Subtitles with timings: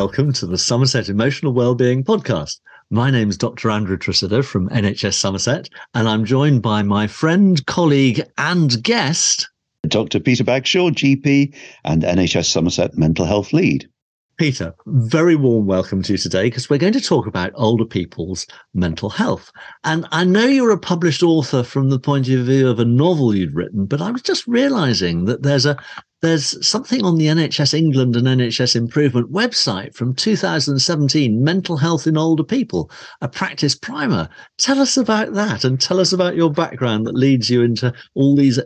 [0.00, 2.60] Welcome to the Somerset Emotional Wellbeing Podcast.
[2.88, 3.70] My name is Dr.
[3.70, 9.50] Andrew Tresidder from NHS Somerset, and I'm joined by my friend, colleague, and guest,
[9.86, 10.18] Dr.
[10.18, 13.90] Peter Bagshaw, GP and NHS Somerset Mental Health Lead.
[14.38, 18.46] Peter, very warm welcome to you today because we're going to talk about older people's
[18.72, 19.52] mental health.
[19.84, 23.34] And I know you're a published author from the point of view of a novel
[23.34, 25.76] you'd written, but I was just realizing that there's a
[26.22, 32.16] there's something on the NHS England and NHS Improvement website from 2017, Mental Health in
[32.16, 34.28] Older People, a practice primer.
[34.58, 38.36] Tell us about that and tell us about your background that leads you into all
[38.36, 38.60] these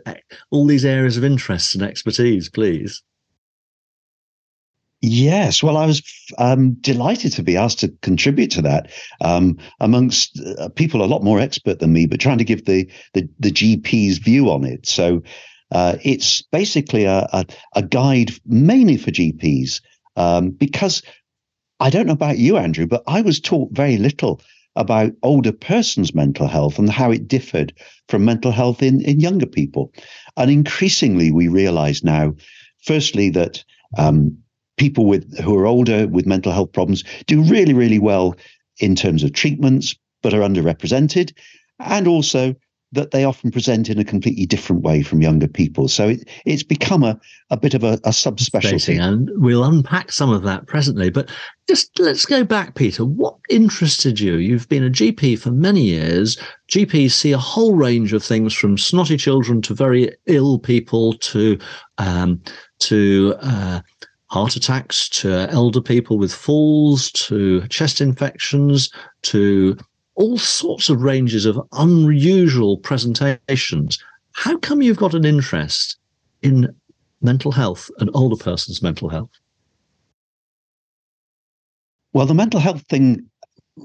[0.51, 3.01] all these areas of interest and expertise, please.
[5.01, 6.01] Yes, well, I was
[6.39, 8.91] um, delighted to be asked to contribute to that
[9.21, 12.89] um, amongst uh, people a lot more expert than me, but trying to give the
[13.13, 14.87] the, the GP's view on it.
[14.87, 15.21] So
[15.75, 17.45] uh, it's basically a, a,
[17.75, 19.81] a, guide mainly for GPs
[20.15, 21.03] um, because
[21.81, 24.39] I don't know about you, Andrew, but I was taught very little
[24.77, 27.73] about older persons' mental health and how it differed
[28.07, 29.91] from mental health in, in younger people.
[30.37, 32.35] And increasingly, we realize now,
[32.85, 33.61] firstly, that
[33.97, 34.37] um,
[34.77, 38.37] people with who are older with mental health problems do really, really well
[38.79, 41.33] in terms of treatments, but are underrepresented.
[41.81, 42.55] And also
[42.95, 45.87] that they often present in a completely different way from younger people.
[45.87, 47.19] So it, it's become a,
[47.51, 48.99] a bit of a, a subspecialty.
[48.99, 51.09] And we'll unpack some of that presently.
[51.09, 51.29] But
[51.67, 53.05] just let's go back, Peter.
[53.05, 54.35] What interested you?
[54.35, 56.37] You've been a GP for many years.
[56.69, 61.59] GPs see a whole range of things from snotty children to very ill people to
[61.97, 62.41] um,
[62.79, 63.81] to uh,
[64.27, 69.77] heart attacks to elder people with falls to chest infections to
[70.15, 73.99] all sorts of ranges of unusual presentations.
[74.33, 75.97] How come you've got an interest
[76.41, 76.73] in
[77.21, 79.31] mental health and older person's mental health?
[82.13, 83.25] Well, the mental health thing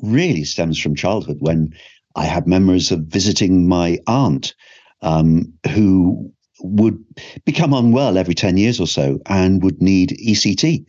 [0.03, 1.75] really stems from childhood when
[2.15, 4.55] I had memories of visiting my aunt
[5.03, 7.03] um, who would
[7.45, 10.85] become unwell every 10 years or so and would need ECT,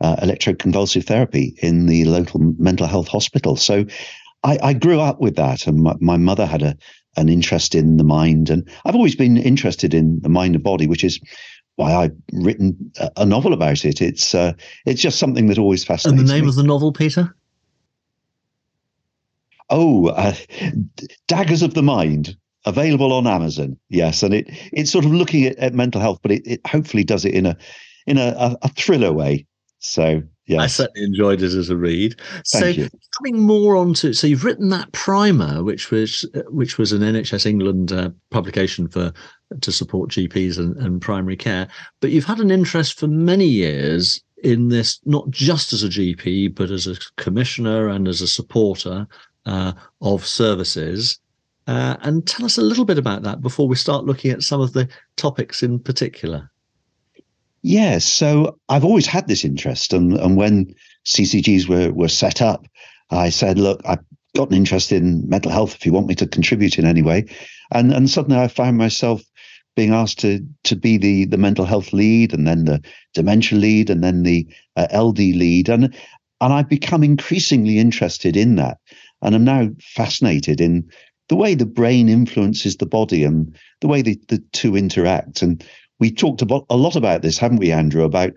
[0.00, 3.56] uh, electroconvulsive therapy, in the local mental health hospital.
[3.56, 3.84] So
[4.42, 6.76] I, I grew up with that, and my, my mother had a
[7.16, 10.86] an interest in the mind, and I've always been interested in the mind and body,
[10.86, 11.20] which is
[11.76, 14.00] why I've written a, a novel about it.
[14.00, 14.52] It's uh,
[14.86, 16.20] it's just something that always fascinates me.
[16.20, 16.48] And the name me.
[16.48, 17.34] of the novel, Peter?
[19.68, 20.34] Oh, uh,
[21.28, 23.76] Daggers of the Mind, available on Amazon.
[23.88, 27.04] Yes, and it it's sort of looking at, at mental health, but it, it hopefully
[27.04, 27.56] does it in a
[28.06, 29.46] in a, a, a thriller way.
[29.78, 32.18] So yeah, I certainly enjoyed it as a read.
[32.18, 32.88] Thank so you.
[33.16, 37.92] coming more onto, so you've written that primer, which was which was an NHS England
[37.92, 39.12] uh, publication for
[39.60, 41.68] to support GPs and, and primary care,
[42.00, 46.54] but you've had an interest for many years in this, not just as a GP,
[46.54, 49.06] but as a commissioner and as a supporter
[49.46, 51.18] uh, of services.
[51.66, 54.60] Uh, and tell us a little bit about that before we start looking at some
[54.60, 56.50] of the topics in particular.
[57.62, 60.74] Yes, so I've always had this interest, and and when
[61.06, 62.66] CCGs were were set up,
[63.10, 64.04] I said, look, I've
[64.34, 65.74] got an interest in mental health.
[65.74, 67.26] If you want me to contribute in any way,
[67.70, 69.22] and and suddenly I found myself
[69.76, 72.82] being asked to to be the the mental health lead, and then the
[73.12, 74.46] dementia lead, and then the
[74.76, 75.94] uh, LD lead, and
[76.40, 78.78] and I've become increasingly interested in that,
[79.20, 80.88] and I'm now fascinated in
[81.28, 85.62] the way the brain influences the body and the way the, the two interact and
[86.00, 88.02] we talked about a lot about this, haven't we, Andrew?
[88.02, 88.32] About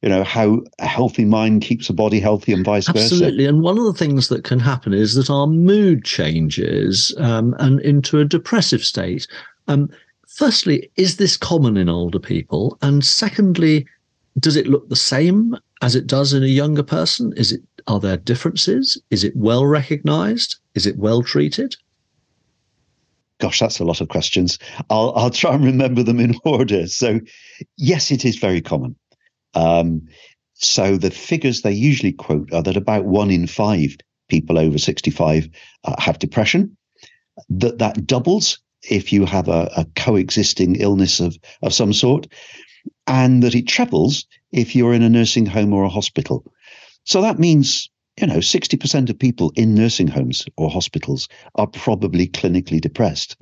[0.00, 3.02] you know how a healthy mind keeps a body healthy and vice Absolutely.
[3.02, 3.14] versa.
[3.14, 7.54] Absolutely, and one of the things that can happen is that our mood changes um,
[7.58, 9.26] and into a depressive state.
[9.68, 9.90] Um,
[10.26, 12.78] firstly, is this common in older people?
[12.80, 13.86] And secondly,
[14.38, 17.34] does it look the same as it does in a younger person?
[17.36, 19.00] Is it are there differences?
[19.10, 20.56] Is it well recognized?
[20.74, 21.76] Is it well treated?
[23.40, 24.58] Gosh, that's a lot of questions.
[24.90, 26.86] I'll I'll try and remember them in order.
[26.86, 27.20] So,
[27.76, 28.96] yes, it is very common.
[29.54, 30.02] Um,
[30.54, 33.96] so the figures they usually quote are that about one in five
[34.28, 35.48] people over 65
[35.84, 36.76] uh, have depression.
[37.48, 42.26] That that doubles if you have a, a coexisting illness of of some sort,
[43.06, 46.44] and that it trebles if you're in a nursing home or a hospital.
[47.04, 47.88] So that means
[48.20, 53.36] you know, 60% of people in nursing homes or hospitals are probably clinically depressed.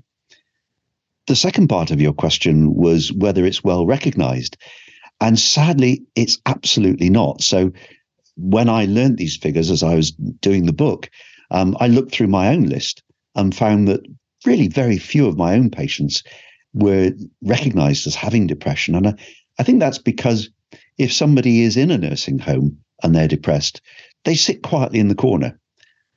[1.27, 4.57] The second part of your question was whether it's well recognized.
[5.21, 7.43] And sadly, it's absolutely not.
[7.43, 7.73] So
[8.37, 11.11] when I learned these figures as I was doing the book,
[11.51, 13.03] um, I looked through my own list
[13.35, 14.01] and found that
[14.47, 16.23] really very few of my own patients
[16.73, 18.95] were recognized as having depression.
[18.95, 19.15] And I,
[19.59, 20.51] I think that's because
[20.99, 23.81] if somebody is in a nursing home and they're depressed,
[24.25, 25.59] they sit quietly in the corner.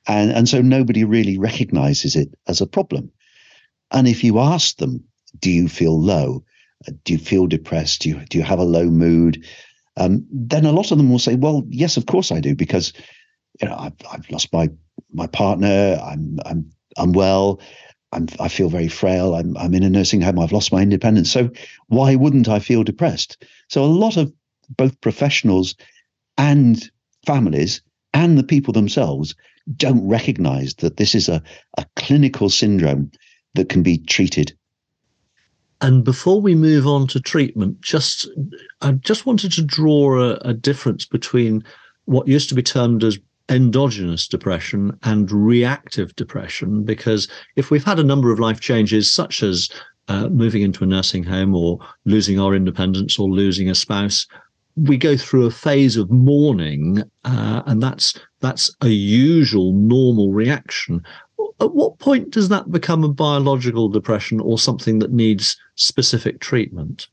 [0.06, 3.10] And, and so nobody really recognizes it as a problem.
[3.90, 5.04] And if you ask them,
[5.38, 6.44] do you feel low?
[7.04, 8.02] Do you feel depressed?
[8.02, 9.44] Do you, do you have a low mood?
[9.96, 12.92] Um, then a lot of them will say, well, yes, of course I do, because
[13.60, 14.68] you know, I've, I've lost my
[15.12, 16.00] my partner.
[16.02, 17.60] I'm I'm unwell.
[18.12, 19.34] I'm, I feel very frail.
[19.34, 20.38] I'm, I'm in a nursing home.
[20.38, 21.30] I've lost my independence.
[21.30, 21.50] So
[21.88, 23.42] why wouldn't I feel depressed?
[23.68, 24.32] So a lot of
[24.76, 25.74] both professionals
[26.36, 26.90] and
[27.26, 27.82] families
[28.14, 29.34] and the people themselves
[29.76, 31.42] don't recognize that this is a,
[31.78, 33.10] a clinical syndrome
[33.54, 34.52] that can be treated.
[35.80, 38.28] And before we move on to treatment, just
[38.80, 41.64] I just wanted to draw a, a difference between
[42.04, 43.18] what used to be termed as
[43.48, 49.42] endogenous depression and reactive depression because if we've had a number of life changes such
[49.42, 49.68] as
[50.08, 54.26] uh, moving into a nursing home or losing our independence or losing a spouse
[54.76, 61.02] we go through a phase of mourning uh, and that's that's a usual normal reaction
[61.60, 67.08] at what point does that become a biological depression or something that needs specific treatment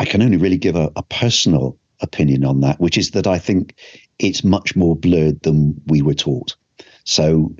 [0.00, 3.38] I can only really give a, a personal opinion on that, which is that I
[3.38, 3.74] think
[4.18, 6.56] it's much more blurred than we were taught.
[7.10, 7.52] So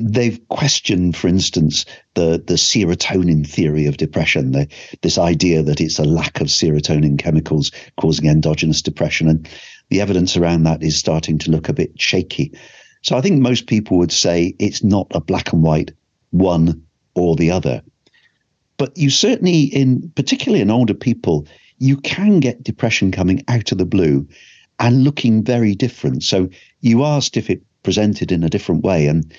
[0.00, 1.84] they've questioned, for instance,
[2.14, 4.68] the, the serotonin theory of depression, the,
[5.00, 9.26] this idea that it's a lack of serotonin chemicals causing endogenous depression.
[9.26, 9.48] And
[9.90, 12.56] the evidence around that is starting to look a bit shaky.
[13.02, 15.90] So I think most people would say it's not a black and white
[16.30, 16.80] one
[17.16, 17.82] or the other.
[18.76, 21.48] But you certainly, in particularly in older people,
[21.78, 24.28] you can get depression coming out of the blue
[24.78, 26.22] and looking very different.
[26.22, 26.48] So
[26.82, 29.32] you asked if it presented in a different way and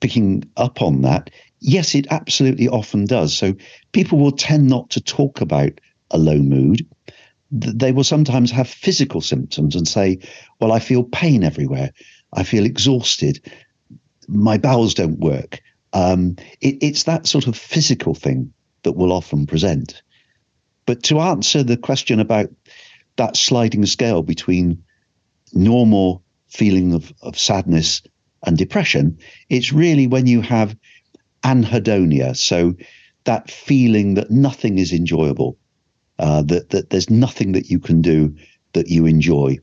[0.00, 1.30] picking up on that,
[1.60, 3.36] yes, it absolutely often does.
[3.36, 3.54] So
[3.92, 5.72] people will tend not to talk about
[6.10, 6.86] a low mood.
[7.50, 10.18] They will sometimes have physical symptoms and say,
[10.60, 11.92] Well, I feel pain everywhere.
[12.32, 13.40] I feel exhausted.
[14.28, 15.60] My bowels don't work.
[15.92, 20.02] Um, it, it's that sort of physical thing that will often present.
[20.84, 22.48] But to answer the question about
[23.16, 24.82] that sliding scale between
[25.52, 28.02] normal feeling of, of sadness
[28.46, 30.76] and depression, it's really when you have
[31.42, 32.36] anhedonia.
[32.36, 32.74] So
[33.24, 35.58] that feeling that nothing is enjoyable,
[36.18, 38.34] uh, that, that there's nothing that you can do
[38.72, 39.58] that you enjoy.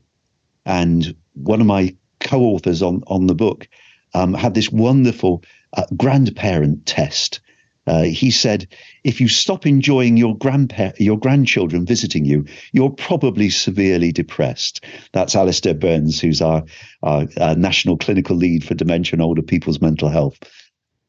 [0.66, 3.68] And one of my co-authors on, on the book
[4.14, 5.42] um, had this wonderful
[5.76, 7.40] uh, grandparent test
[7.86, 8.66] uh, he said,
[9.04, 14.84] if you stop enjoying your grandpa- your grandchildren visiting you, you're probably severely depressed.
[15.12, 16.64] That's Alistair Burns, who's our,
[17.02, 20.38] our, our national clinical lead for dementia and older people's mental health.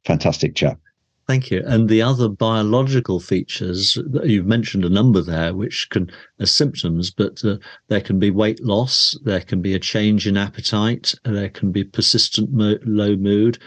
[0.05, 0.79] Fantastic chap.
[1.27, 1.63] Thank you.
[1.65, 7.43] And the other biological features, you've mentioned a number there, which can, as symptoms, but
[7.43, 7.57] uh,
[7.87, 11.83] there can be weight loss, there can be a change in appetite, there can be
[11.83, 13.57] persistent mo- low mood,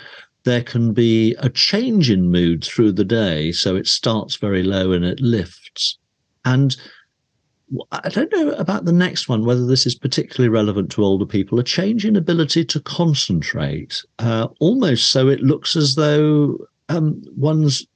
[0.49, 3.53] there can be a change in mood through the day.
[3.53, 5.99] So it starts very low and it lifts.
[6.45, 6.75] And
[7.93, 11.59] I don't know about the next one, whether this is particularly relevant to older people,
[11.59, 16.57] a change in ability to concentrate, uh, almost so it looks as though
[16.89, 17.87] um, one's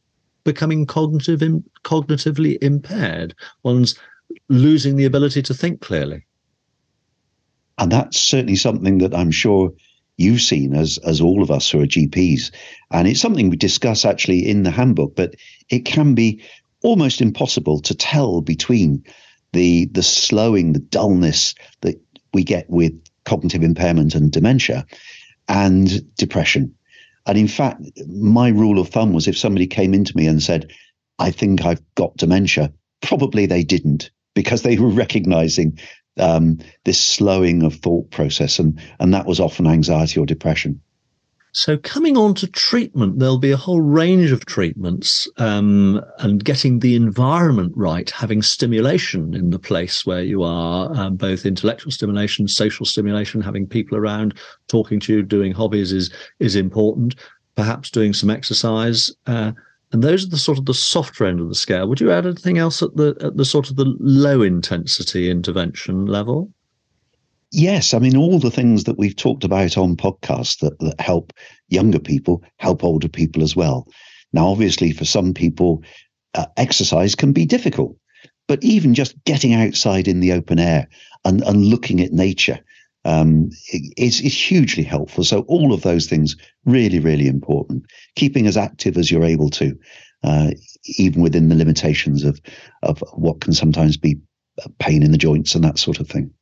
[0.44, 1.40] becoming cognitive
[1.85, 3.99] cognitively impaired, one's
[4.49, 6.26] losing the ability to think clearly.
[7.78, 9.73] And that's certainly something that I'm sure
[10.16, 12.50] you've seen as as all of us who are GPs,
[12.90, 15.16] and it's something we discuss actually in the handbook.
[15.16, 15.35] But
[15.69, 16.42] it can be
[16.83, 19.04] almost impossible to tell between
[19.52, 22.00] the the slowing, the dullness that
[22.33, 22.92] we get with
[23.25, 24.87] cognitive impairment and dementia,
[25.49, 26.75] and depression.
[27.26, 30.71] And in fact, my rule of thumb was if somebody came into me and said,
[31.19, 35.78] "I think I've got dementia," probably they didn't because they were recognizing
[36.19, 40.81] um, this slowing of thought process, and and that was often anxiety or depression.
[41.54, 46.78] So, coming on to treatment, there'll be a whole range of treatments um, and getting
[46.78, 52.49] the environment right, having stimulation in the place where you are, um, both intellectual stimulation,
[52.49, 54.35] social stimulation, having people around
[54.69, 57.16] talking to you, doing hobbies is is important.
[57.54, 59.11] Perhaps doing some exercise.
[59.26, 59.52] Uh,
[59.92, 61.87] and those are the sort of the softer end of the scale.
[61.88, 66.06] Would you add anything else at the at the sort of the low intensity intervention
[66.06, 66.50] level?
[67.52, 71.32] Yes, I mean all the things that we've talked about on podcasts that, that help
[71.68, 73.87] younger people help older people as well.
[74.32, 75.82] Now, obviously, for some people,
[76.34, 77.94] uh, exercise can be difficult,
[78.49, 80.88] but even just getting outside in the open air
[81.26, 82.58] and, and looking at nature
[83.04, 83.50] um,
[83.97, 85.25] is, is hugely helpful.
[85.25, 87.85] So all of those things really, really important.
[88.16, 89.76] Keeping as active as you're able to,
[90.23, 90.50] uh,
[90.99, 92.40] even within the limitations of
[92.82, 94.18] of what can sometimes be
[94.78, 96.32] pain in the joints and that sort of thing.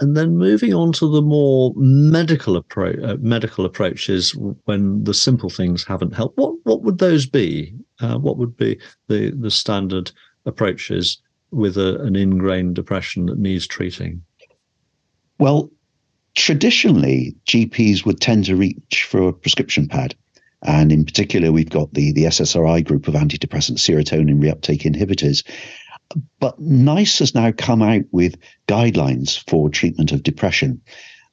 [0.00, 5.50] And then moving on to the more medical approach, uh, medical approaches when the simple
[5.50, 6.38] things haven't helped.
[6.38, 7.74] What what would those be?
[8.00, 10.10] Uh, what would be the the standard
[10.44, 11.18] approaches
[11.52, 14.22] with a, an ingrained depression that needs treating?
[15.42, 15.72] Well,
[16.36, 20.14] traditionally, GPs would tend to reach for a prescription pad.
[20.62, 25.44] And in particular, we've got the, the SSRI group of antidepressant serotonin reuptake inhibitors.
[26.38, 28.36] But NICE has now come out with
[28.68, 30.80] guidelines for treatment of depression.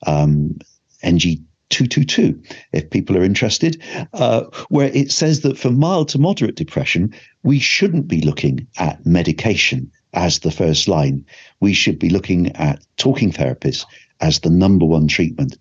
[0.08, 0.58] Um,
[1.04, 1.38] NG
[1.70, 2.42] 222,
[2.74, 3.80] if people are interested,
[4.14, 7.14] uh, where it says that for mild to moderate depression,
[7.44, 11.26] we shouldn't be looking at medication as the first line.
[11.60, 13.86] We should be looking at talking therapies
[14.22, 15.58] as the number one treatment.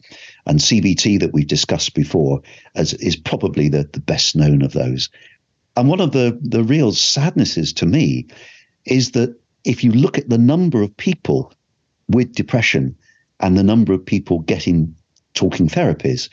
[0.47, 2.40] And CBT that we've discussed before
[2.75, 5.09] as, is probably the, the best known of those.
[5.76, 8.26] And one of the, the real sadnesses to me
[8.85, 11.52] is that if you look at the number of people
[12.09, 12.97] with depression
[13.40, 14.95] and the number of people getting
[15.35, 16.28] talking therapies,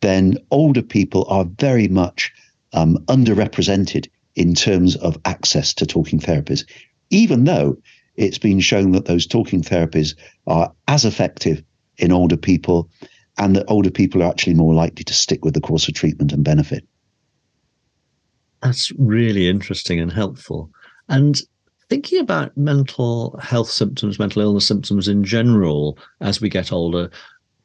[0.00, 2.32] then older people are very much
[2.72, 6.64] um, underrepresented in terms of access to talking therapies,
[7.12, 7.76] even though
[8.16, 10.16] it's been shown that those talking therapies
[10.46, 11.62] are as effective
[11.98, 12.90] in older people
[13.38, 16.32] and that older people are actually more likely to stick with the course of treatment
[16.32, 16.84] and benefit.
[18.62, 20.70] That's really interesting and helpful.
[21.08, 21.40] And
[21.88, 27.10] thinking about mental health symptoms, mental illness symptoms in general as we get older,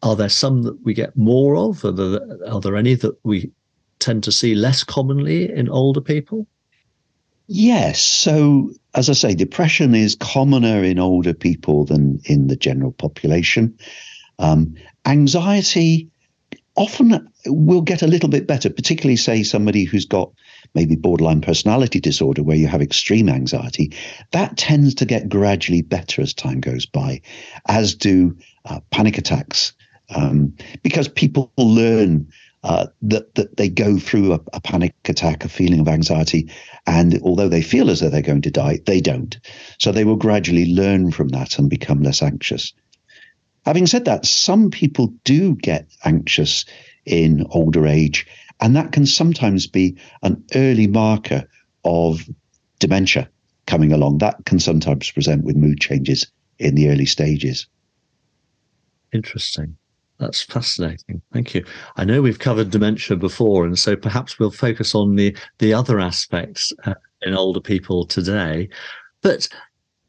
[0.03, 1.83] are there some that we get more of?
[1.85, 3.51] Are there, are there any that we
[3.99, 6.47] tend to see less commonly in older people?
[7.47, 8.01] Yes.
[8.01, 13.77] So, as I say, depression is commoner in older people than in the general population.
[14.39, 14.75] Um,
[15.05, 16.09] anxiety
[16.75, 20.31] often will get a little bit better, particularly, say, somebody who's got
[20.75, 23.93] maybe borderline personality disorder where you have extreme anxiety.
[24.31, 27.21] That tends to get gradually better as time goes by,
[27.67, 29.73] as do uh, panic attacks,
[30.13, 32.27] um, because people learn.
[32.63, 36.49] Uh, that that they go through a, a, panic attack, a feeling of anxiety,
[36.87, 39.39] and although they feel as though they're going to die, they don't.
[39.77, 42.73] So they will gradually learn from that and become less anxious.
[43.65, 46.65] Having said that, some people do get anxious
[47.05, 48.25] in older age,
[48.59, 51.47] and that can sometimes be an early marker
[51.85, 52.27] of
[52.79, 53.29] dementia
[53.65, 54.17] coming along.
[54.17, 57.67] That can sometimes present with mood changes in the early stages.
[59.13, 59.77] Interesting.
[60.19, 61.21] That's fascinating.
[61.31, 61.63] Thank you.
[61.95, 65.99] I know we've covered dementia before, and so perhaps we'll focus on the the other
[65.99, 68.69] aspects uh, in older people today.
[69.21, 69.47] But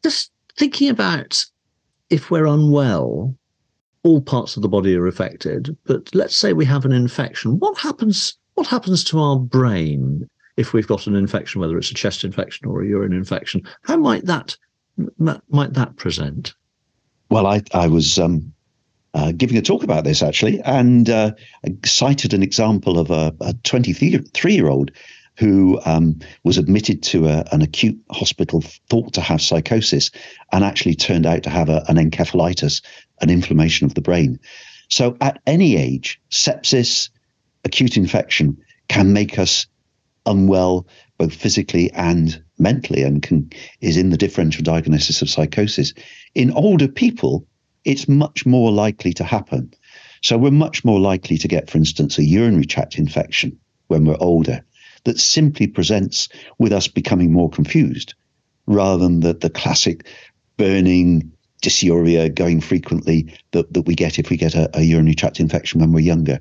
[0.02, 1.44] just thinking about
[2.10, 3.34] if we're unwell,
[4.02, 5.76] all parts of the body are affected.
[5.84, 7.58] But let's say we have an infection.
[7.58, 8.36] What happens?
[8.54, 12.66] What happens to our brain if we've got an infection, whether it's a chest infection
[12.66, 13.62] or a urine infection?
[13.82, 14.56] How might that
[15.18, 16.54] might that present?
[17.30, 18.54] Well, I I was um,
[19.18, 21.32] uh, giving a talk about this actually, and uh,
[21.84, 24.92] cited an example of a a 23 year old
[25.36, 30.10] who um, was admitted to a, an acute hospital, thought to have psychosis,
[30.52, 32.82] and actually turned out to have a, an encephalitis,
[33.20, 34.38] an inflammation of the brain.
[34.88, 37.10] So, at any age, sepsis,
[37.64, 38.56] acute infection
[38.88, 39.66] can make us
[40.26, 40.86] unwell
[41.18, 45.92] both physically and mentally, and can is in the differential diagnosis of psychosis.
[46.34, 47.46] In older people,
[47.88, 49.72] it's much more likely to happen.
[50.22, 54.18] So we're much more likely to get, for instance, a urinary tract infection when we're
[54.20, 54.62] older
[55.04, 56.28] that simply presents
[56.58, 58.14] with us becoming more confused
[58.66, 60.06] rather than the, the classic
[60.58, 65.40] burning dysuria going frequently that, that we get if we get a, a urinary tract
[65.40, 66.40] infection when we're younger.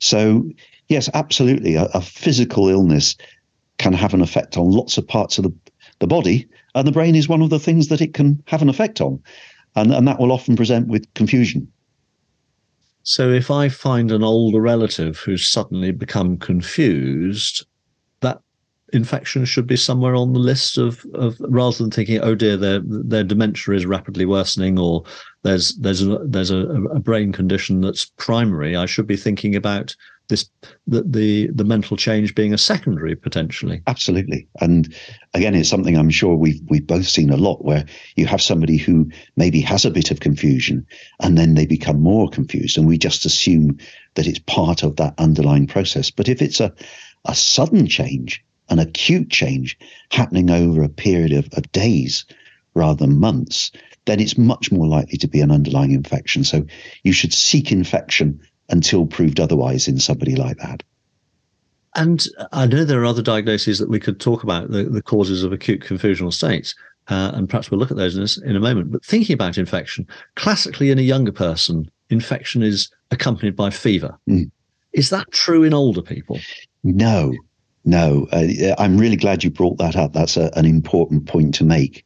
[0.00, 0.48] So,
[0.88, 1.76] yes, absolutely.
[1.76, 3.16] A, a, physical illness
[3.78, 5.54] can have an effect on lots of parts of the,
[6.00, 8.68] the body, and the brain is one of the things that it can have an
[8.68, 9.22] effect on.
[9.76, 11.70] And, and that will often present with confusion.
[13.02, 17.64] So, if I find an older relative who's suddenly become confused,
[18.20, 18.40] that
[18.92, 22.80] infection should be somewhere on the list of, of rather than thinking, oh dear, their
[22.84, 25.04] their dementia is rapidly worsening, or
[25.42, 28.74] there's there's a, there's a, a brain condition that's primary.
[28.74, 29.94] I should be thinking about
[30.28, 30.48] this
[30.86, 33.82] the, the the mental change being a secondary potentially.
[33.86, 34.94] Absolutely, and
[35.34, 37.84] again, it's something I'm sure we've we've both seen a lot where
[38.16, 40.86] you have somebody who maybe has a bit of confusion,
[41.20, 43.78] and then they become more confused, and we just assume
[44.14, 46.10] that it's part of that underlying process.
[46.10, 46.72] But if it's a
[47.24, 49.78] a sudden change an acute change
[50.10, 52.24] happening over a period of, of days
[52.74, 53.70] rather than months,
[54.06, 56.44] then it's much more likely to be an underlying infection.
[56.44, 56.66] So
[57.02, 60.82] you should seek infection until proved otherwise in somebody like that.
[61.94, 65.42] And I know there are other diagnoses that we could talk about, the, the causes
[65.42, 66.74] of acute confusional states.
[67.08, 68.90] uh, and perhaps we'll look at those in a, in a moment.
[68.90, 74.18] But thinking about infection, classically in a younger person, infection is accompanied by fever.
[74.28, 74.50] Mm.
[74.92, 76.40] Is that true in older people?
[76.82, 77.32] No,
[77.84, 78.26] no.
[78.32, 80.14] Uh, I'm really glad you brought that up.
[80.14, 82.04] That's a, an important point to make.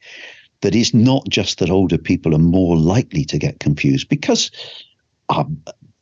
[0.60, 4.50] That it's not just that older people are more likely to get confused because
[5.30, 5.46] our,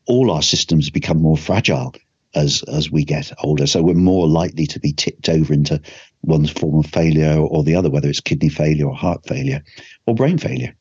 [0.09, 1.95] all our systems become more fragile
[2.35, 3.67] as as we get older.
[3.67, 5.81] So we're more likely to be tipped over into
[6.23, 9.63] one form of failure or the other, whether it's kidney failure or heart failure
[10.07, 10.75] or brain failure.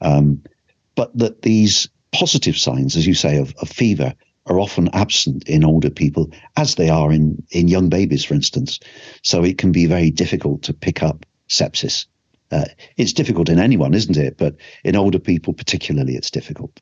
[0.00, 0.42] Um,
[0.94, 4.14] but that these positive signs, as you say, of, of fever
[4.46, 8.80] are often absent in older people, as they are in, in young babies, for instance.
[9.22, 12.06] So it can be very difficult to pick up sepsis.
[12.50, 12.64] Uh,
[12.96, 14.36] it's difficult in anyone, isn't it?
[14.36, 16.80] But in older people, particularly, it's difficult.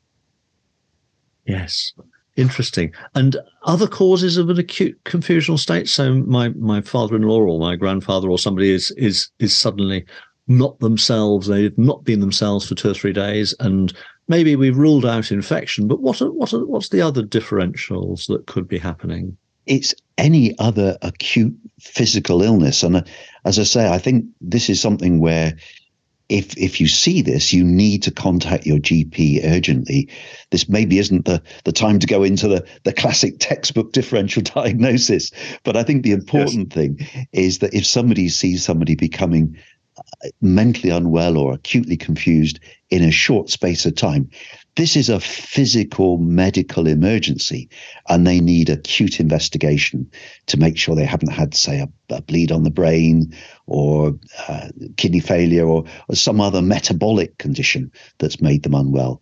[1.45, 1.93] Yes.
[2.37, 2.93] Interesting.
[3.13, 5.89] And other causes of an acute confusional state.
[5.89, 10.05] So my my father-in-law or my grandfather or somebody is is is suddenly
[10.47, 11.47] not themselves.
[11.47, 13.93] They've not been themselves for two or three days, and
[14.27, 15.87] maybe we've ruled out infection.
[15.87, 19.37] But what are, what are, what's the other differentials that could be happening?
[19.65, 23.03] It's any other acute physical illness, and uh,
[23.45, 25.55] as I say, I think this is something where
[26.31, 30.07] if if you see this, you need to contact your GP urgently.
[30.49, 35.31] This maybe isn't the the time to go into the the classic textbook differential diagnosis,
[35.63, 36.75] but I think the important yes.
[36.75, 39.57] thing is that if somebody sees somebody becoming
[39.97, 44.29] uh, mentally unwell or acutely confused in a short space of time,
[44.75, 47.69] this is a physical medical emergency
[48.07, 50.09] and they need acute investigation
[50.47, 53.35] to make sure they haven't had, say, a, a bleed on the brain
[53.67, 59.21] or uh, kidney failure or, or some other metabolic condition that's made them unwell.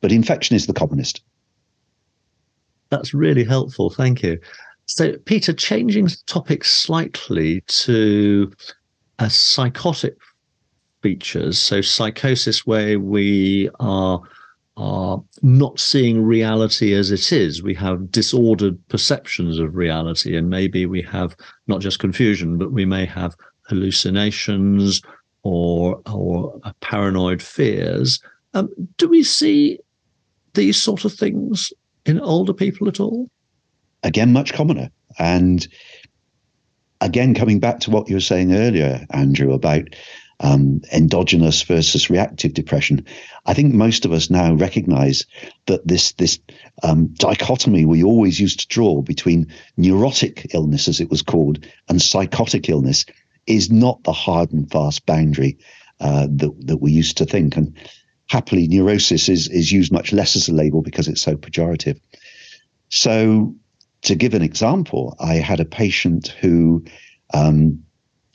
[0.00, 1.22] But infection is the commonest.
[2.90, 3.90] That's really helpful.
[3.90, 4.38] Thank you.
[4.86, 8.52] So, Peter, changing topics slightly to
[9.18, 10.16] a psychotic
[11.04, 11.60] features.
[11.60, 14.22] So psychosis, where we are
[14.76, 17.62] are not seeing reality as it is.
[17.62, 21.36] We have disordered perceptions of reality, and maybe we have
[21.66, 23.36] not just confusion, but we may have
[23.68, 25.02] hallucinations
[25.42, 28.18] or or paranoid fears.
[28.54, 29.78] Um, do we see
[30.54, 31.70] these sort of things
[32.06, 33.28] in older people at all?
[34.04, 34.88] Again, much commoner.
[35.18, 35.68] And
[37.02, 39.84] again, coming back to what you were saying earlier, Andrew, about
[40.40, 43.04] um, endogenous versus reactive depression.
[43.46, 45.26] I think most of us now recognize
[45.66, 46.38] that this this
[46.82, 52.00] um, dichotomy we always used to draw between neurotic illness, as it was called, and
[52.00, 53.04] psychotic illness
[53.46, 55.58] is not the hard and fast boundary
[56.00, 57.56] uh, that that we used to think.
[57.56, 57.76] And
[58.28, 62.00] happily, neurosis is is used much less as a label because it's so pejorative.
[62.88, 63.54] So,
[64.02, 66.84] to give an example, I had a patient who
[67.32, 67.82] um,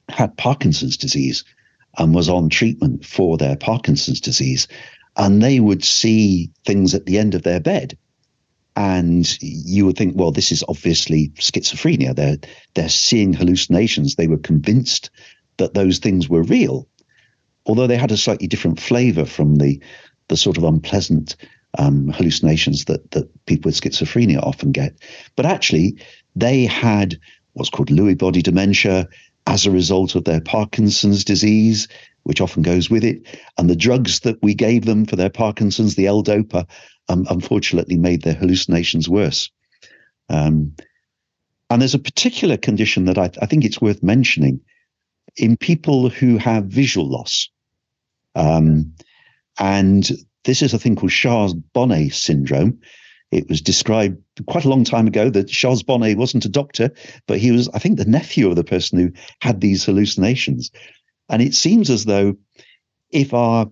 [0.09, 1.43] had Parkinson's disease
[1.99, 4.67] and was on treatment for their Parkinson's disease.
[5.17, 7.97] And they would see things at the end of their bed.
[8.75, 12.15] And you would think, well, this is obviously schizophrenia.
[12.15, 12.37] They're
[12.75, 14.15] they're seeing hallucinations.
[14.15, 15.09] They were convinced
[15.57, 16.87] that those things were real,
[17.65, 19.81] although they had a slightly different flavor from the
[20.29, 21.35] the sort of unpleasant
[21.77, 24.93] um, hallucinations that that people with schizophrenia often get.
[25.35, 25.97] But actually,
[26.35, 27.19] they had
[27.53, 29.09] what's called Lewy body dementia
[29.47, 31.87] as a result of their Parkinson's disease,
[32.23, 33.25] which often goes with it.
[33.57, 36.67] And the drugs that we gave them for their Parkinson's, the L-DOPA,
[37.09, 39.49] um, unfortunately made their hallucinations worse.
[40.29, 40.75] Um,
[41.69, 44.61] and there's a particular condition that I, I, think it's worth mentioning
[45.35, 47.49] in people who have visual loss.
[48.35, 48.93] Um,
[49.59, 50.09] and
[50.45, 52.79] this is a thing called Charles Bonnet syndrome.
[53.31, 56.91] It was described quite a long time ago that Charles Bonnet wasn't a doctor,
[57.27, 59.11] but he was, I think, the nephew of the person who
[59.41, 60.71] had these hallucinations.
[61.29, 62.35] And it seems as though
[63.11, 63.69] if our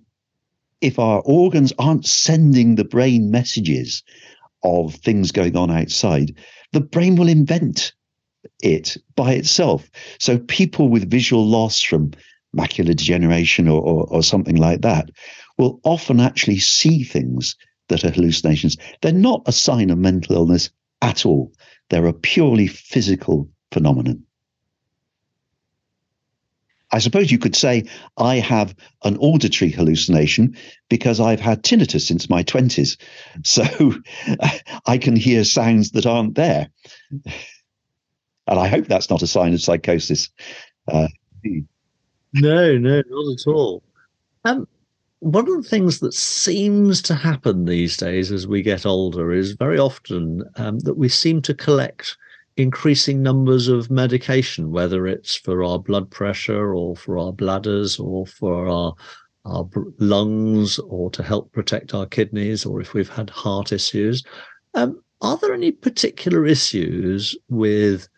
[0.80, 4.04] if our organs aren't sending the brain messages
[4.64, 6.36] of things going on outside,
[6.72, 7.94] the brain will invent
[8.62, 9.90] it by itself.
[10.20, 12.12] So people with visual loss from
[12.56, 15.10] macular degeneration or, or, or something like that
[15.58, 17.56] will often actually see things
[17.90, 18.78] that are hallucinations.
[19.02, 20.70] They're not a sign of mental illness
[21.02, 21.52] at all.
[21.90, 24.24] They're a purely physical phenomenon.
[26.92, 27.84] I suppose you could say
[28.18, 28.74] I have
[29.04, 30.56] an auditory hallucination
[30.90, 32.98] because I've had tinnitus since my 20s.
[33.44, 33.64] So
[34.86, 36.70] I can hear sounds that aren't there.
[37.12, 40.30] And I hope that's not a sign of psychosis.
[40.88, 41.08] Uh,
[42.34, 43.84] no, no, not at all.
[44.46, 44.68] Um,
[45.20, 49.54] one of the things that seems to happen these days as we get older is
[49.54, 52.18] very often um, that we seem to collect
[52.56, 58.26] increasing numbers of medication, whether it's for our blood pressure or for our bladders or
[58.26, 58.94] for our
[59.46, 64.22] our lungs or to help protect our kidneys or if we've had heart issues.
[64.74, 68.10] Um, are there any particular issues with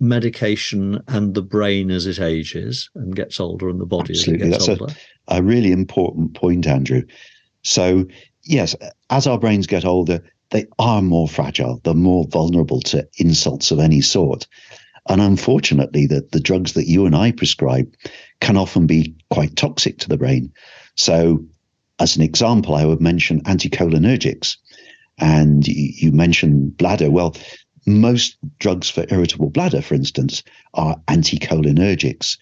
[0.00, 4.48] medication and the brain as it ages and gets older and the body Absolutely.
[4.48, 4.92] as it gets That's older?
[4.92, 4.96] A,
[5.28, 7.02] a really important point, Andrew.
[7.62, 8.06] So,
[8.44, 8.74] yes,
[9.10, 11.80] as our brains get older, they are more fragile.
[11.84, 14.46] They're more vulnerable to insults of any sort.
[15.08, 17.92] And unfortunately, the, the drugs that you and I prescribe
[18.40, 20.52] can often be quite toxic to the brain.
[20.96, 21.44] So,
[21.98, 24.56] as an example, I would mention anticholinergics.
[25.18, 27.10] And you mentioned bladder.
[27.10, 27.36] Well,
[27.86, 30.42] most drugs for irritable bladder, for instance,
[30.74, 32.38] are anticholinergics.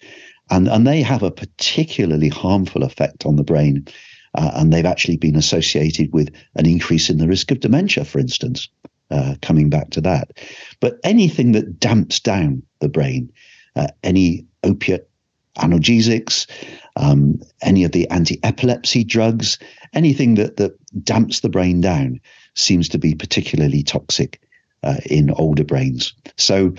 [0.51, 3.87] And, and they have a particularly harmful effect on the brain.
[4.33, 8.19] Uh, and they've actually been associated with an increase in the risk of dementia, for
[8.19, 8.69] instance,
[9.09, 10.31] uh, coming back to that.
[10.79, 13.31] But anything that damps down the brain,
[13.75, 15.09] uh, any opiate
[15.57, 16.47] analgesics,
[16.95, 19.59] um, any of the anti-epilepsy drugs,
[19.93, 22.19] anything that that damps the brain down
[22.55, 24.41] seems to be particularly toxic
[24.83, 26.13] uh, in older brains.
[26.37, 26.73] So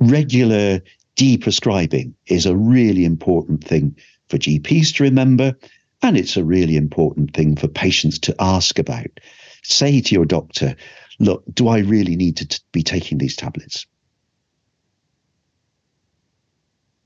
[0.00, 0.80] regular
[1.16, 3.96] deprescribing is a really important thing
[4.28, 5.54] for GPs to remember,
[6.02, 9.20] and it's a really important thing for patients to ask about.
[9.62, 10.74] Say to your doctor,
[11.18, 13.86] look, do I really need to t- be taking these tablets?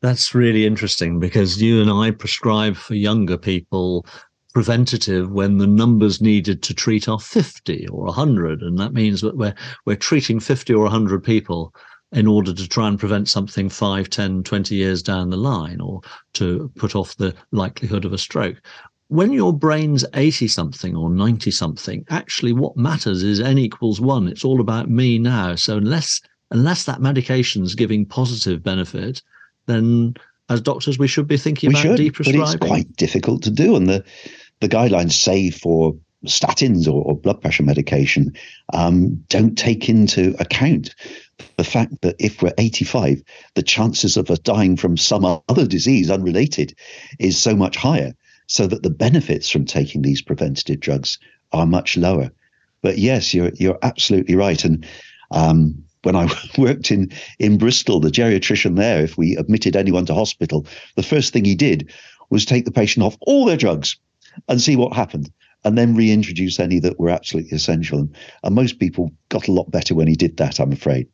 [0.00, 4.06] That's really interesting because you and I prescribe for younger people
[4.52, 9.36] preventative when the numbers needed to treat are 50 or 100 and that means that
[9.36, 11.74] we're we're treating 50 or 100 people
[12.12, 16.00] in order to try and prevent something 5 10 20 years down the line or
[16.34, 18.60] to put off the likelihood of a stroke.
[19.08, 24.28] When your brain's 80 something or 90 something actually what matters is n equals 1
[24.28, 25.54] it's all about me now.
[25.54, 29.22] So unless unless that medication's giving positive benefit
[29.66, 30.14] then
[30.48, 32.38] as doctors we should be thinking we about should, deprescribing.
[32.38, 34.04] But it's quite difficult to do, and the
[34.60, 38.32] the guidelines say for statins or, or blood pressure medication
[38.72, 40.94] um, don't take into account
[41.56, 43.22] the fact that if we're 85,
[43.54, 46.76] the chances of us dying from some other disease unrelated
[47.18, 48.12] is so much higher,
[48.46, 51.18] so that the benefits from taking these preventative drugs
[51.52, 52.30] are much lower.
[52.82, 54.87] But yes, you're you're absolutely right, and
[55.30, 60.14] um, when I worked in in Bristol, the geriatrician there, if we admitted anyone to
[60.14, 61.90] hospital, the first thing he did
[62.30, 63.96] was take the patient off all their drugs
[64.48, 65.30] and see what happened,
[65.64, 67.98] and then reintroduce any that were absolutely essential.
[68.00, 71.09] And, and most people got a lot better when he did that, I'm afraid.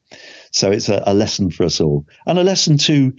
[0.53, 3.13] So it's a, a lesson for us all, and a lesson too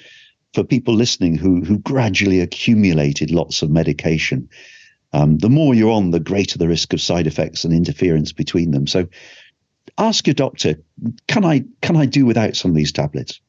[0.53, 4.49] for people listening who who gradually accumulated lots of medication.
[5.13, 8.71] Um, the more you're on, the greater the risk of side effects and interference between
[8.71, 8.87] them.
[8.87, 9.07] So
[9.97, 10.75] ask your doctor,
[11.27, 13.41] can I can I do without some of these tablets?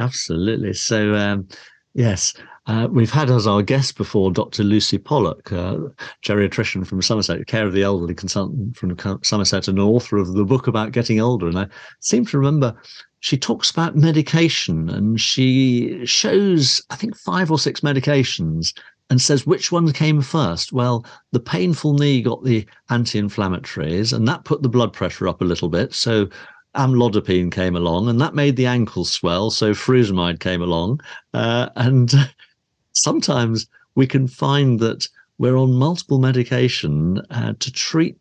[0.00, 0.72] Absolutely.
[0.72, 1.48] So um,
[1.94, 2.34] yes,
[2.66, 4.62] uh, we've had as our guest before Dr.
[4.62, 5.78] Lucy Pollock, uh,
[6.24, 10.66] geriatrician from Somerset, care of the elderly consultant from Somerset, and author of the book
[10.68, 11.48] about getting older.
[11.48, 11.66] And I
[12.00, 12.76] seem to remember
[13.18, 18.72] she talks about medication and she shows, I think, five or six medications
[19.10, 20.72] and says which one came first.
[20.72, 25.44] Well, the painful knee got the anti-inflammatories, and that put the blood pressure up a
[25.44, 25.94] little bit.
[25.94, 26.28] So
[26.74, 29.50] amlodipine came along, and that made the ankles swell.
[29.50, 31.00] So frusemide came along,
[31.34, 32.12] uh, and
[32.92, 38.16] sometimes we can find that we're on multiple medication uh, to treat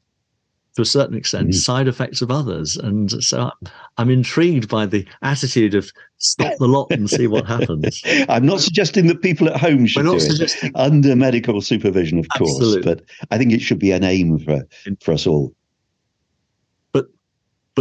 [0.76, 1.54] to a certain extent, mm.
[1.54, 2.78] side effects of others.
[2.78, 3.52] And so
[3.98, 8.02] I'm intrigued by the attitude of stop the lot and see what happens.
[8.30, 12.84] I'm not suggesting that people at home should do it under medical supervision, of Absolutely.
[12.84, 14.66] course, but I think it should be an aim for,
[15.02, 15.54] for us all.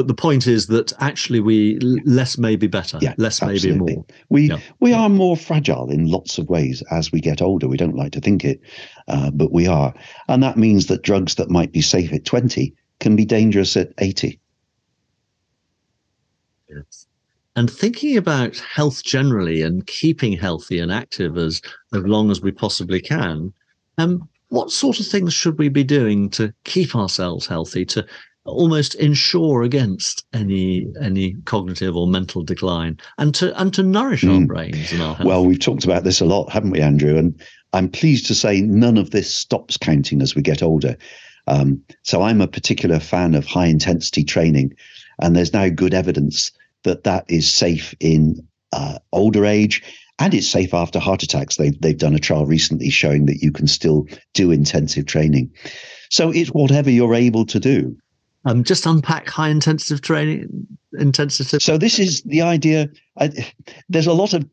[0.00, 2.98] But but the point is that actually we less may be better.
[3.02, 3.72] Yeah, less absolutely.
[3.72, 4.04] may be more.
[4.30, 4.60] We yeah.
[4.80, 7.68] we are more fragile in lots of ways as we get older.
[7.68, 8.62] We don't like to think it,
[9.08, 9.92] uh, but we are,
[10.26, 13.92] and that means that drugs that might be safe at 20 can be dangerous at
[13.98, 14.40] 80.
[16.70, 17.06] Yes.
[17.54, 21.60] And thinking about health generally and keeping healthy and active as,
[21.92, 23.52] as long as we possibly can,
[23.98, 28.06] um, what sort of things should we be doing to keep ourselves healthy, to
[28.44, 34.30] almost ensure against any any cognitive or mental decline and to and to nourish mm.
[34.30, 34.46] our hmm.
[34.46, 35.26] brains and our health.
[35.26, 37.16] Well, we've talked about this a lot, haven't we, Andrew?
[37.16, 37.40] And
[37.72, 40.96] I'm pleased to say none of this stops counting as we get older.
[41.46, 44.74] Um, so I'm a particular fan of high intensity training,
[45.20, 46.52] and there's now good evidence
[46.84, 49.82] that that is safe in uh, older age
[50.20, 51.56] and it's safe after heart attacks.
[51.56, 55.50] They've, they've done a trial recently showing that you can still do intensive training.
[56.10, 57.96] So it's whatever you're able to do.
[58.44, 60.66] Um, just unpack high intensive training,
[60.98, 61.60] intensive.
[61.62, 62.88] So this is the idea.
[63.18, 63.30] I,
[63.88, 64.48] there's a lot of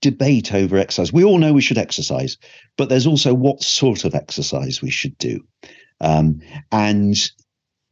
[0.00, 1.12] debate over exercise.
[1.12, 2.38] We all know we should exercise,
[2.76, 5.40] but there's also what sort of exercise we should do.
[6.00, 7.16] Um, and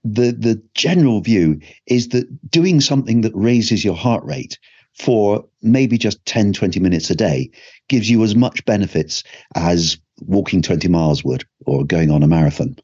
[0.04, 4.58] the the general view is that doing something that raises your heart rate
[4.98, 7.50] for maybe just 10 20 minutes a day
[7.88, 9.22] gives you as much benefits
[9.54, 12.76] as walking 20 miles would or going on a marathon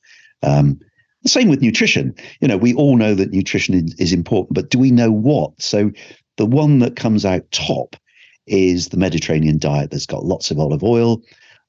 [0.42, 0.78] um,
[1.26, 4.90] same with nutrition you know we all know that nutrition is important but do we
[4.90, 5.90] know what so
[6.36, 7.96] the one that comes out top
[8.46, 11.20] is the mediterranean diet that's got lots of olive oil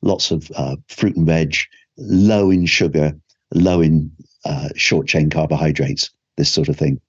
[0.01, 1.55] lots of uh, fruit and veg
[1.97, 3.13] low in sugar
[3.53, 4.11] low in
[4.45, 6.99] uh, short chain carbohydrates, this sort of thing.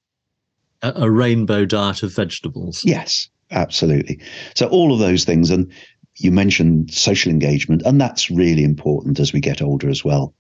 [0.83, 2.83] A, a, rainbow diet of vegetables.
[2.85, 4.21] Yes, absolutely.
[4.55, 5.71] So all of those things, and
[6.17, 10.35] you mentioned social engagement, and that's really important as we get older as well.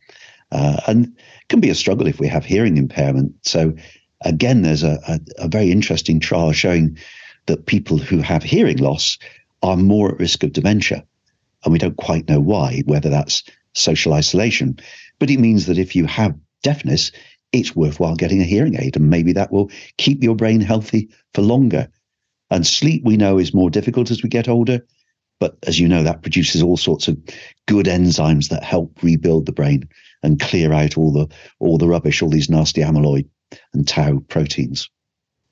[0.50, 1.16] Uh, and
[1.48, 3.32] can be a struggle if we have hearing impairment.
[3.42, 3.74] So
[4.22, 6.98] again, there's a, a, a very interesting trial showing
[7.46, 9.18] that people who have hearing loss
[9.62, 11.04] are more at risk of dementia.
[11.64, 13.42] And we don't quite know why, whether that's
[13.74, 14.78] social isolation.
[15.18, 17.12] But it means that if you have deafness,
[17.52, 21.42] it's worthwhile getting a hearing aid, and maybe that will keep your brain healthy for
[21.42, 21.88] longer.
[22.50, 24.80] And sleep, we know, is more difficult as we get older.
[25.40, 27.16] But as you know, that produces all sorts of
[27.66, 29.88] good enzymes that help rebuild the brain
[30.22, 31.28] and clear out all the
[31.60, 33.28] all the rubbish, all these nasty amyloid
[33.72, 34.90] and tau proteins.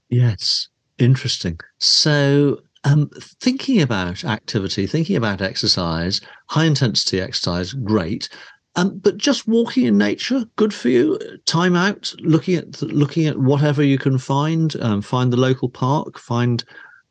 [0.09, 0.69] Yes,
[0.99, 1.59] interesting.
[1.79, 8.29] So, um, thinking about activity, thinking about exercise, high intensity exercise, great.
[8.77, 11.19] Um, but just walking in nature, good for you.
[11.47, 14.77] Time out, looking at looking at whatever you can find.
[14.81, 16.19] Um, find the local park.
[16.19, 16.63] Find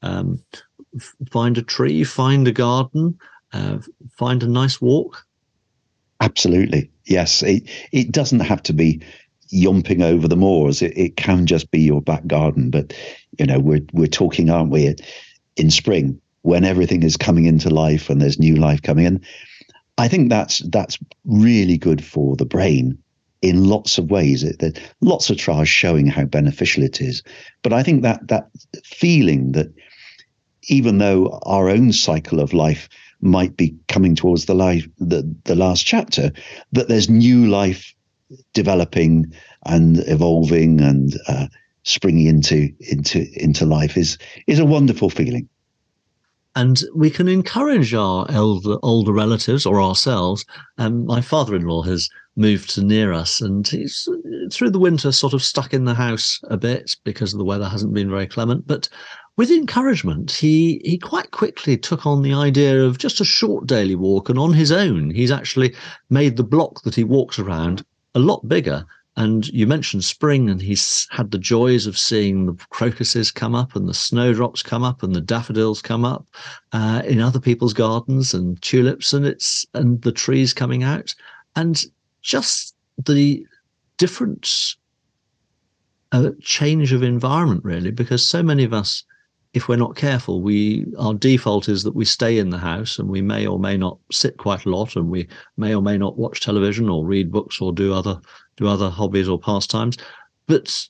[0.03, 0.39] um,
[1.31, 2.03] find a tree.
[2.03, 3.17] Find a garden.
[3.53, 3.79] Uh,
[4.17, 5.25] find a nice walk.
[6.21, 7.43] Absolutely, yes.
[7.43, 9.01] It it doesn't have to be
[9.53, 10.81] yomping over the moors.
[10.81, 12.69] It, it can just be your back garden.
[12.69, 12.93] But
[13.37, 14.95] you know, we're we're talking, aren't we,
[15.57, 19.25] in spring when everything is coming into life and there's new life coming in
[19.97, 22.97] I think that's that's really good for the brain
[23.41, 24.43] in lots of ways.
[24.57, 27.23] There lots of trials showing how beneficial it is,
[27.61, 28.49] but I think that that
[28.83, 29.67] feeling that
[30.67, 32.89] even though our own cycle of life
[33.21, 36.31] might be coming towards the life the, the last chapter,
[36.71, 37.93] that there's new life
[38.53, 39.31] developing
[39.65, 41.47] and evolving and uh,
[41.83, 45.47] springing into into into life is is a wonderful feeling
[46.55, 50.45] and we can encourage our elder, older relatives or ourselves.
[50.77, 54.07] Um, my father-in-law has moved to near us, and he's
[54.51, 57.93] through the winter sort of stuck in the house a bit because the weather hasn't
[57.93, 58.65] been very clement.
[58.65, 58.87] But
[59.37, 63.95] with encouragement, he he quite quickly took on the idea of just a short daily
[63.95, 65.75] walk, and on his own, he's actually
[66.09, 68.85] made the block that he walks around a lot bigger.
[69.17, 73.75] And you mentioned spring, and he's had the joys of seeing the crocuses come up,
[73.75, 76.27] and the snowdrops come up, and the daffodils come up
[76.73, 81.15] uh, in other people's gardens, and tulips, and it's and the trees coming out,
[81.55, 81.85] and
[82.21, 83.45] just the
[83.97, 84.75] different
[86.11, 89.03] uh, change of environment, really, because so many of us
[89.55, 93.07] if we're not careful, we our default is that we stay in the house and
[93.07, 96.17] we may or may not sit quite a lot and we may or may not
[96.17, 98.19] watch television or read books or do other
[98.57, 99.97] do other hobbies or pastimes.
[100.45, 100.87] But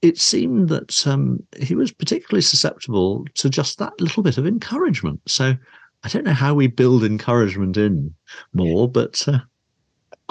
[0.00, 5.20] it seemed that um, he was particularly susceptible to just that little bit of encouragement.
[5.26, 5.54] So
[6.02, 8.14] I don't know how we build encouragement in
[8.54, 9.40] more, but uh...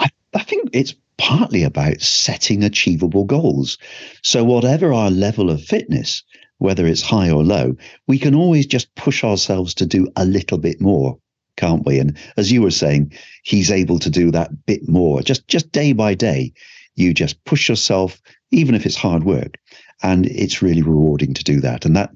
[0.00, 3.78] I, I think it's partly about setting achievable goals.
[4.22, 6.22] So whatever our level of fitness,
[6.58, 10.58] whether it's high or low, we can always just push ourselves to do a little
[10.58, 11.18] bit more,
[11.56, 11.98] can't we?
[11.98, 15.92] And as you were saying, he's able to do that bit more, just just day
[15.92, 16.52] by day.
[16.94, 19.58] You just push yourself, even if it's hard work,
[20.02, 21.84] and it's really rewarding to do that.
[21.84, 22.10] And that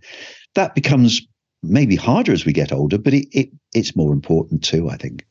[0.54, 1.20] that becomes
[1.62, 5.26] maybe harder as we get older, but it, it it's more important too, I think.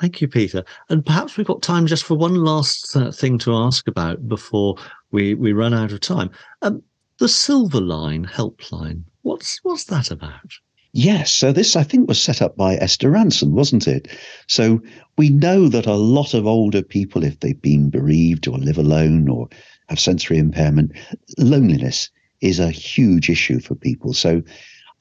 [0.00, 0.62] Thank you, Peter.
[0.90, 4.76] And perhaps we've got time just for one last uh, thing to ask about before
[5.10, 6.30] we, we run out of time.
[6.60, 6.82] Um,
[7.18, 9.02] the Silver Line helpline.
[9.22, 10.52] What's what's that about?
[10.92, 14.08] Yes, so this I think was set up by Esther Rantzen, wasn't it?
[14.48, 14.80] So
[15.18, 19.28] we know that a lot of older people, if they've been bereaved or live alone
[19.28, 19.48] or
[19.88, 20.92] have sensory impairment,
[21.36, 24.14] loneliness is a huge issue for people.
[24.14, 24.42] So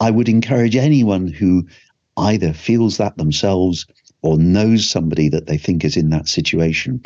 [0.01, 1.65] I would encourage anyone who
[2.17, 3.85] either feels that themselves
[4.21, 7.01] or knows somebody that they think is in that situation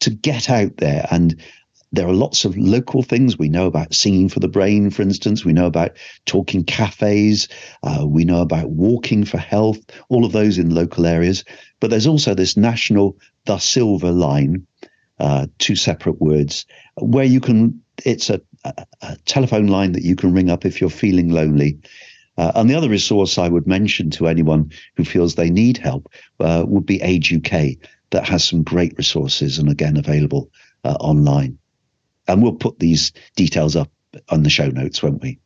[0.00, 1.40] to get out there and
[1.92, 3.38] there are lots of local things.
[3.38, 5.44] We know about Singing for the Brain, for instance.
[5.44, 5.96] We know about
[6.26, 7.48] talking cafes.
[7.82, 11.44] Uh, we know about walking for health, all of those in local areas.
[11.80, 14.66] But there's also this national The Silver Line,
[15.20, 17.80] uh, two separate words, where you can.
[18.04, 21.78] It's a, a, telephone line that you can ring up if you're feeling lonely.
[22.36, 26.12] Uh, and the other resource I would mention to anyone who feels they need help
[26.40, 27.78] uh, would be Age UK,
[28.10, 30.50] that has some great resources and again available
[30.84, 31.58] uh, online.
[32.28, 33.90] And we'll put these details up
[34.28, 35.38] on the show notes, won't we?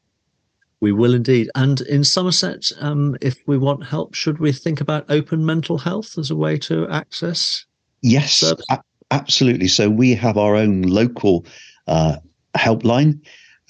[0.81, 1.51] We will indeed.
[1.55, 6.17] And in Somerset, um, if we want help, should we think about open mental health
[6.17, 7.67] as a way to access?
[8.03, 9.69] Yes, a- absolutely.
[9.69, 11.45] So we have our own local
[11.87, 12.17] uh,
[12.57, 13.21] helpline,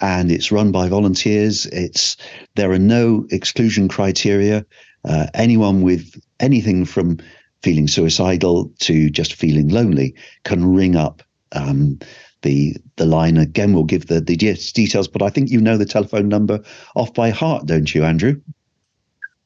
[0.01, 1.67] and it's run by volunteers.
[1.67, 2.17] It's
[2.55, 4.65] there are no exclusion criteria.
[5.05, 7.19] Uh, anyone with anything from
[7.63, 11.99] feeling suicidal to just feeling lonely can ring up um,
[12.43, 13.73] the the line again.
[13.73, 16.61] We'll give the the details, but I think you know the telephone number
[16.97, 18.41] off by heart, don't you, Andrew?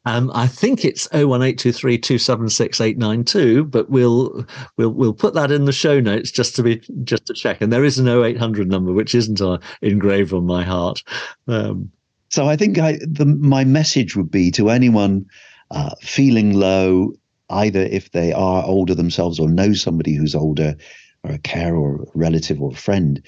[0.07, 6.31] Um, I think it's 01823276892, but we'll we'll we'll put that in the show notes
[6.31, 7.63] just to be just to check.
[7.63, 11.03] And there is an 0800 number which isn't uh, engraved on my heart.
[11.49, 11.91] Um,
[12.29, 15.25] so I think I, the, my message would be to anyone
[15.71, 17.15] uh, feeling low,
[17.49, 20.77] either if they are older themselves or know somebody who's older,
[21.25, 23.21] or a carer or a relative or a friend,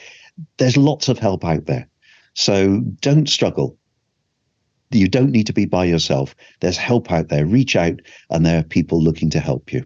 [0.58, 1.88] there's lots of help out there.
[2.34, 3.76] So don't struggle.
[4.90, 6.36] You don't need to be by yourself.
[6.60, 7.44] There's help out there.
[7.44, 7.98] Reach out,
[8.30, 9.84] and there are people looking to help you.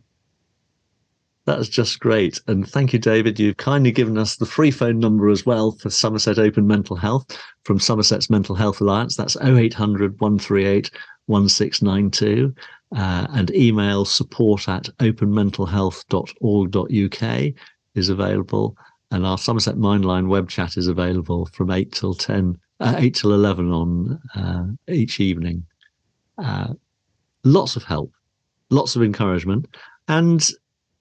[1.47, 2.39] That's just great.
[2.49, 3.41] And thank you, David.
[3.41, 7.25] You've kindly given us the free phone number as well for Somerset Open Mental Health
[7.65, 9.17] from Somerset's Mental Health Alliance.
[9.17, 10.91] That's 0800 138
[11.27, 12.55] 1692
[12.95, 17.55] uh, and email support at openmentalhealth.org.uk
[17.95, 18.77] is available.
[19.11, 23.33] And our Somerset Mindline web chat is available from 8 till 10, uh, 8 till
[23.33, 25.65] 11 on uh, each evening.
[26.39, 26.75] Uh,
[27.45, 28.13] lots of help,
[28.71, 29.67] lots of encouragement.
[30.09, 30.49] And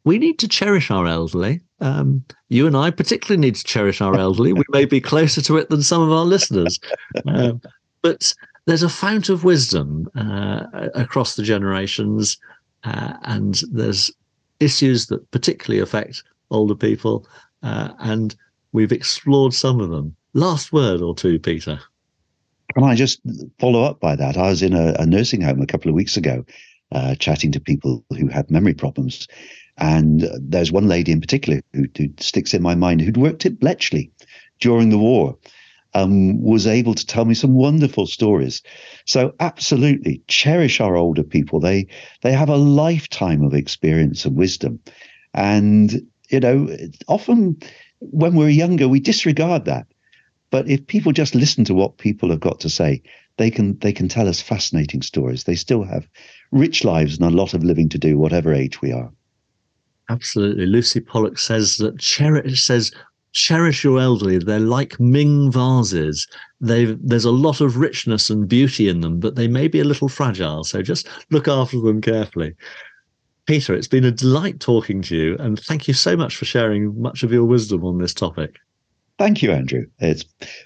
[0.06, 1.62] we need to cherish our elderly.
[1.82, 4.54] Um, you and I particularly need to cherish our elderly.
[4.54, 6.80] We may be closer to it than some of our listeners.
[7.28, 7.54] Uh,
[8.02, 8.34] but
[8.65, 10.63] there's a fount of wisdom uh,
[10.95, 12.38] across the generations,
[12.84, 14.12] uh, and there's
[14.60, 17.28] issues that particularly affect older people,
[17.64, 18.36] uh, and
[18.72, 20.16] we've explored some of them.
[20.34, 21.80] Last word or two, Peter.
[22.74, 23.20] Can I just
[23.60, 24.38] follow up by that?
[24.38, 26.46] I was in a, a nursing home a couple of weeks ago,
[26.92, 29.28] uh, chatting to people who had memory problems,
[29.78, 33.60] and there's one lady in particular who, who sticks in my mind who'd worked at
[33.60, 34.12] Bletchley
[34.60, 35.38] during the war
[35.94, 38.62] um, was able to tell me some wonderful stories.
[39.06, 41.60] So absolutely cherish our older people.
[41.60, 41.88] They
[42.22, 44.80] they have a lifetime of experience and wisdom,
[45.34, 46.68] and you know
[47.08, 47.58] often
[48.00, 49.88] when we're younger we disregard that.
[50.52, 53.04] But if people just listen to what people have got to say,
[53.38, 55.44] they can they can tell us fascinating stories.
[55.44, 56.08] They still have
[56.52, 59.12] rich lives and a lot of living to do, whatever age we are.
[60.10, 60.65] Absolutely.
[60.65, 62.92] Lucy Pollock says that cherish says
[63.34, 64.39] cherish your elderly.
[64.39, 66.28] They're like Ming vases.
[66.60, 69.86] they there's a lot of richness and beauty in them, but they may be a
[69.86, 70.63] little fragile.
[70.63, 72.56] So just look after them carefully.
[73.50, 77.02] Peter, it's been a delight talking to you, and thank you so much for sharing
[77.02, 78.58] much of your wisdom on this topic.
[79.18, 79.88] Thank you, Andrew.
[79.98, 80.24] It's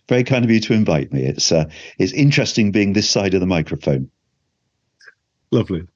[0.09, 1.23] very kind of you to invite me.
[1.23, 1.63] It's uh,
[1.97, 4.11] it's interesting being this side of the microphone.
[5.51, 5.87] Lovely.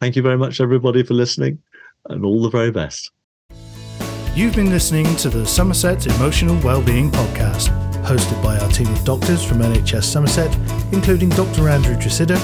[0.00, 1.60] Thank you very much, everybody, for listening,
[2.08, 3.10] and all the very best.
[4.36, 7.70] You've been listening to the Somerset Emotional Wellbeing Podcast,
[8.04, 10.56] hosted by our team of doctors from NHS Somerset,
[10.92, 11.68] including Dr.
[11.68, 12.38] Andrew Tresidder,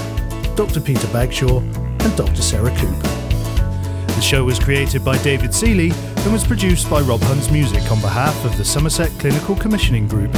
[0.57, 0.81] Dr.
[0.81, 1.63] Peter Bagshaw,
[2.05, 2.43] and Dr.
[2.43, 3.03] Sarah Coope.
[4.07, 8.01] The show was created by David Seeley and was produced by Rob Huns Music on
[8.01, 10.33] behalf of the Somerset Clinical Commissioning Group.